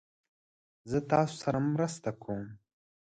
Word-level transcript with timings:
زه 0.89 0.97
تاسو 1.11 1.33
سره 1.43 1.57
مرسته 1.73 2.09
کوم 2.21 2.43